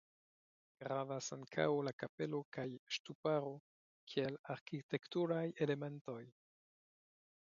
Gravas 0.83 1.25
ankaŭ 1.35 1.65
la 1.87 1.91
kapelo 2.03 2.39
kaj 2.57 2.65
ŝtuparo 2.97 3.53
kiel 4.13 4.39
arkitekturaj 4.55 5.45
elementoj. 5.67 6.19